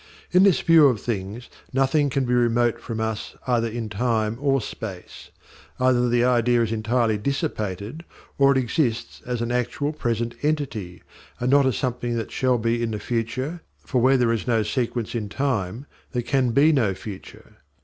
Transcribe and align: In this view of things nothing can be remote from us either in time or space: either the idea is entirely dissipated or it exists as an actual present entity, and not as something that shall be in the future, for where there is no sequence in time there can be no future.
In 0.31 0.41
this 0.41 0.61
view 0.61 0.87
of 0.87 0.99
things 0.99 1.47
nothing 1.71 2.09
can 2.09 2.25
be 2.25 2.33
remote 2.33 2.79
from 2.81 2.99
us 2.99 3.35
either 3.45 3.67
in 3.67 3.87
time 3.87 4.35
or 4.41 4.59
space: 4.59 5.29
either 5.79 6.09
the 6.09 6.23
idea 6.23 6.63
is 6.63 6.71
entirely 6.71 7.19
dissipated 7.19 8.03
or 8.39 8.51
it 8.51 8.57
exists 8.57 9.21
as 9.27 9.43
an 9.43 9.51
actual 9.51 9.93
present 9.93 10.33
entity, 10.41 11.03
and 11.39 11.51
not 11.51 11.67
as 11.67 11.77
something 11.77 12.15
that 12.15 12.31
shall 12.31 12.57
be 12.57 12.81
in 12.81 12.89
the 12.89 12.99
future, 12.99 13.61
for 13.85 14.01
where 14.01 14.17
there 14.17 14.33
is 14.33 14.47
no 14.47 14.63
sequence 14.63 15.13
in 15.13 15.29
time 15.29 15.85
there 16.13 16.23
can 16.23 16.49
be 16.49 16.71
no 16.71 16.95
future. 16.95 17.57